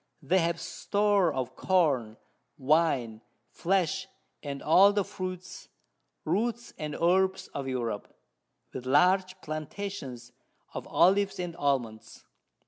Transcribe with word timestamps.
They 0.23 0.39
have 0.39 0.59
Store 0.59 1.31
of 1.31 1.55
Corn, 1.55 2.17
Wine, 2.57 3.21
Flesh, 3.51 4.07
and 4.41 4.63
all 4.63 4.91
the 4.93 5.03
Fruits, 5.03 5.69
Roots, 6.25 6.73
and 6.79 6.95
Herbs 6.95 7.49
of 7.49 7.67
Europe, 7.67 8.07
with 8.73 8.87
large 8.87 9.39
Plantations 9.41 10.31
of 10.73 10.87
Olives 10.87 11.39
and 11.39 11.55
Almonds. 11.55 12.25